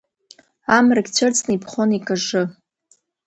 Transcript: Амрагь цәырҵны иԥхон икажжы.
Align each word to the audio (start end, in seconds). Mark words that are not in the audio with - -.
Амрагь 0.77 1.11
цәырҵны 1.15 1.51
иԥхон 1.53 1.89
икажжы. 1.97 2.43